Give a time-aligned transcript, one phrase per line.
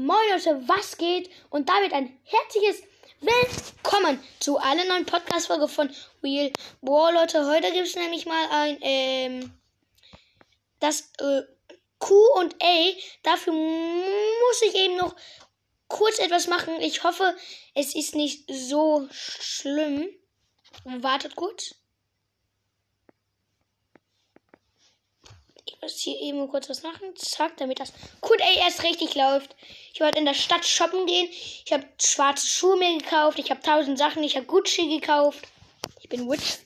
[0.00, 1.28] Moin Leute, was geht?
[1.50, 2.84] Und damit ein herzliches
[3.20, 5.90] Willkommen zu einer neuen Podcast-Folge von
[6.22, 9.60] Real Boah Leute, heute gibt es nämlich mal ein, ähm,
[10.78, 11.42] das äh,
[11.98, 12.92] Q und A.
[13.24, 15.16] Dafür muss ich eben noch
[15.88, 16.80] kurz etwas machen.
[16.80, 17.36] Ich hoffe,
[17.74, 20.08] es ist nicht so schlimm.
[20.84, 21.74] Wartet kurz.
[25.78, 27.14] Ich muss hier eben kurz was machen.
[27.14, 29.54] Zack, damit das gut ey, erst richtig läuft.
[29.94, 31.28] Ich wollte in der Stadt shoppen gehen.
[31.30, 33.38] Ich habe schwarze Schuhe mir gekauft.
[33.38, 34.24] Ich habe tausend Sachen.
[34.24, 35.46] Ich habe Gucci gekauft.
[36.00, 36.58] Ich bin Witch.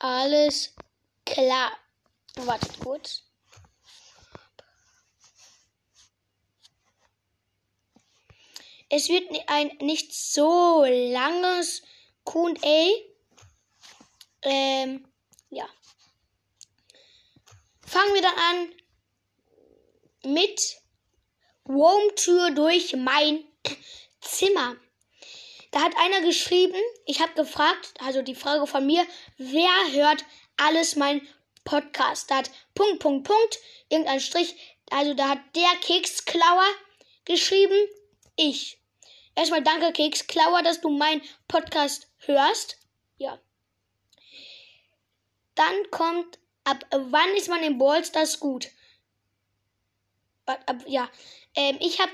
[0.00, 0.74] Alles
[1.24, 1.70] klar.
[2.34, 3.22] Wartet kurz.
[8.88, 11.82] Es wird ein nicht so langes
[12.24, 12.88] Q&A.
[14.42, 15.06] Ähm,
[15.50, 15.68] ja.
[17.86, 20.80] Fangen wir dann an mit
[21.64, 23.44] Wurmtür durch mein
[24.20, 24.76] Zimmer.
[25.72, 29.06] Da hat einer geschrieben, ich habe gefragt, also die Frage von mir,
[29.38, 30.24] wer hört
[30.56, 31.26] alles mein
[31.64, 32.30] Podcast?
[32.30, 34.56] Da hat Punkt, Punkt, Punkt, irgendein Strich,
[34.90, 36.66] also da hat der Keksklauer
[37.24, 37.76] geschrieben,
[38.36, 38.78] ich.
[39.36, 42.78] Erstmal danke Keksklauer, dass du meinen Podcast hörst.
[43.16, 43.40] Ja.
[45.60, 48.70] Dann kommt, ab wann ist man im Ballstars gut?
[50.46, 51.06] Ab, ab, ja,
[51.54, 52.10] ähm, ich habe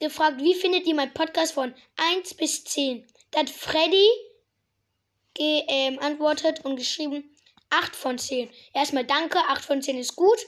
[0.00, 3.10] gefragt, wie findet ihr meinen Podcast von 1 bis 10?
[3.30, 4.06] Da hat Freddy
[5.32, 7.34] geantwortet ähm, und geschrieben
[7.70, 8.50] 8 von 10.
[8.74, 10.38] Erstmal danke, 8 von 10 ist gut.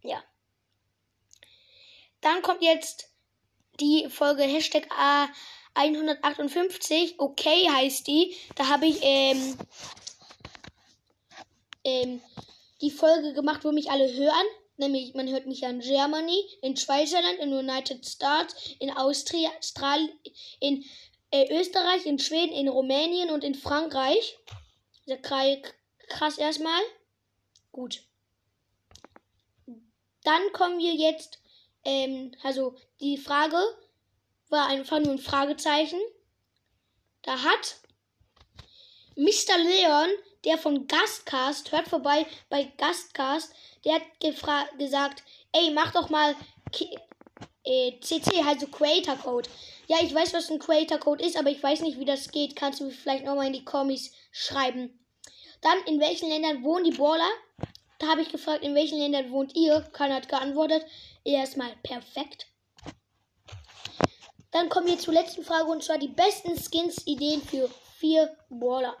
[0.00, 0.24] Ja.
[2.22, 3.10] Dann kommt jetzt
[3.80, 5.28] die Folge Hashtag A
[5.74, 7.16] 158.
[7.18, 8.34] Okay heißt die.
[8.54, 9.58] Da habe ich ähm,
[11.84, 12.20] ähm,
[12.80, 14.46] die Folge gemacht, wo mich alle hören.
[14.76, 20.12] Nämlich, man hört mich in Germany, in Schweizerland, in United States, in Austria, Australien,
[20.60, 20.84] in
[21.32, 24.38] äh, Österreich, in Schweden, in Rumänien und in Frankreich.
[25.04, 26.80] Sehr krass erstmal.
[27.72, 28.02] Gut.
[30.22, 31.40] Dann kommen wir jetzt,
[31.84, 33.58] ähm, also die Frage
[34.48, 36.00] war einfach nur ein Fragezeichen.
[37.22, 37.80] Da hat
[39.18, 39.58] Mr.
[39.58, 40.10] Leon
[40.44, 43.52] der von Gastcast, hört vorbei bei Gastcast,
[43.84, 44.02] der hat
[44.78, 46.36] gesagt, ey, mach doch mal
[46.72, 46.86] K
[47.64, 49.50] äh, CC, also Creator Code.
[49.88, 52.54] Ja, ich weiß, was ein Creator Code ist, aber ich weiß nicht, wie das geht.
[52.56, 55.04] Kannst du mir vielleicht nochmal in die Kommis schreiben.
[55.60, 57.28] Dann, in welchen Ländern wohnen die Baller?
[57.98, 59.80] Da habe ich gefragt, in welchen Ländern wohnt ihr?
[59.92, 60.86] Keiner hat geantwortet.
[61.24, 62.46] Erstmal perfekt.
[64.52, 67.68] Dann kommen wir zur letzten Frage und zwar die besten Skins-Ideen für
[67.98, 68.96] vier Baller.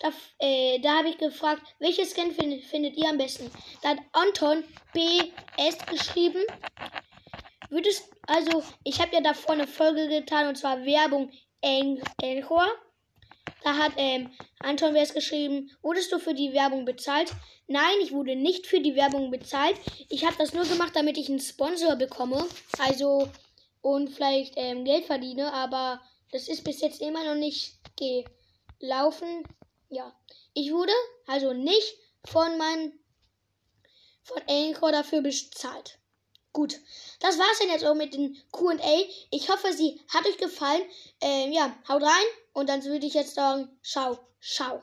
[0.00, 3.50] Da, äh, da habe ich gefragt, welches Skin find, findet ihr am besten?
[3.82, 6.42] Da hat Anton BS geschrieben.
[7.70, 12.66] Würdest, also, ich habe ja davor eine Folge getan und zwar Werbung Elchor.
[13.62, 17.32] Da hat ähm, Anton BS geschrieben, wurdest du für die Werbung bezahlt?
[17.66, 19.76] Nein, ich wurde nicht für die Werbung bezahlt.
[20.10, 22.46] Ich habe das nur gemacht, damit ich einen Sponsor bekomme.
[22.78, 23.30] Also,
[23.80, 26.00] und vielleicht ähm, Geld verdiene, aber
[26.32, 27.78] das ist bis jetzt immer noch nicht
[28.80, 29.44] gelaufen.
[29.94, 30.12] Ja,
[30.54, 30.92] ich wurde
[31.28, 32.98] also nicht von meinem
[34.24, 36.00] von Anchor dafür bezahlt.
[36.52, 36.80] Gut,
[37.20, 39.04] das war's dann jetzt auch mit den Q&A.
[39.30, 40.82] Ich hoffe, sie hat euch gefallen.
[41.20, 44.82] Ähm, ja, haut rein und dann würde ich jetzt sagen, ciao, ciao.